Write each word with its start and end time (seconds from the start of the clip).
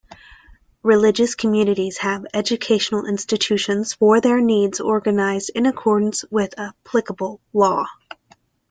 Religious 0.81 1.35
communities 1.35 1.99
have 1.99 2.25
educational 2.33 3.05
institutions 3.05 3.93
for 3.93 4.19
their 4.19 4.41
needs 4.41 4.79
organized 4.79 5.51
in 5.53 5.67
accordance 5.67 6.25
with 6.31 6.57
applicable 6.57 7.39
law. 7.53 7.85